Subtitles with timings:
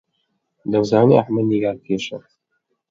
[0.71, 2.17] دەمزانی ئەحمەد نیگارکێشە.